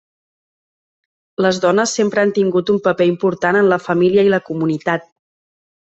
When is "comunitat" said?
4.53-5.11